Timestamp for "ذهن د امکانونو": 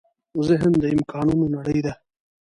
0.47-1.45